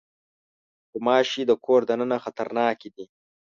غوماشې 0.91 1.43
د 1.47 1.51
کور 1.65 1.81
دننه 1.89 2.17
خطرناکې 2.23 2.89
دي. 2.95 3.05